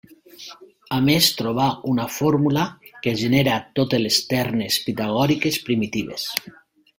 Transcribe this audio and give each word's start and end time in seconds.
A 0.95 0.97
més, 1.09 1.27
trobà 1.41 1.67
una 1.91 2.05
fórmula 2.15 2.63
que 3.03 3.13
genera 3.25 3.59
totes 3.81 4.03
les 4.07 4.19
ternes 4.33 4.79
pitagòriques 4.87 5.61
primitives. 5.69 6.27